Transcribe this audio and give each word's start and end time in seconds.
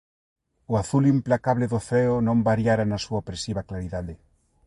O 0.71 0.73
azul 0.83 1.03
implacable 1.15 1.65
do 1.73 1.79
ceo 1.89 2.15
non 2.27 2.45
variara 2.49 2.83
na 2.87 2.99
súa 3.05 3.21
opresiva 3.23 3.67
claridade. 3.69 4.13